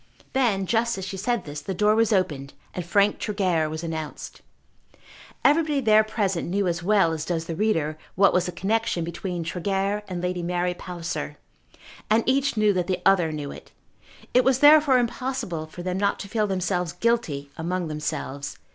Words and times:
Then 0.33 0.65
just 0.65 0.97
as 0.97 1.05
she 1.05 1.15
said 1.15 1.45
this 1.45 1.61
the 1.61 1.75
door 1.75 1.93
was 1.93 2.11
opened 2.11 2.53
and 2.73 2.83
Frank 2.83 3.19
Tregear 3.19 3.69
was 3.69 3.83
announced. 3.83 4.41
Everybody 5.45 5.79
there 5.79 6.03
present 6.03 6.49
knew 6.49 6.67
as 6.67 6.81
well 6.81 7.11
as 7.11 7.23
does 7.23 7.45
the 7.45 7.53
reader, 7.55 7.99
what 8.15 8.33
was 8.33 8.47
the 8.47 8.51
connexion 8.51 9.03
between 9.03 9.43
Tregear 9.43 10.01
and 10.07 10.19
Lady 10.19 10.41
Mary 10.41 10.73
Palliser. 10.73 11.37
And 12.09 12.23
each 12.25 12.57
knew 12.57 12.73
that 12.73 12.87
the 12.87 13.03
other 13.05 13.31
knew 13.31 13.51
it. 13.51 13.73
It 14.33 14.43
was 14.43 14.57
therefore 14.57 14.97
impossible 14.97 15.67
for 15.67 15.83
them 15.83 15.99
not 15.99 16.17
to 16.21 16.27
feel 16.27 16.47
themselves 16.47 16.93
guilty 16.93 17.51
among 17.55 17.87
themselves. 17.87 18.57